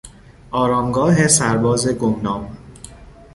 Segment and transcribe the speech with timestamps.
[0.51, 2.57] آرامگاه سرباز گمنام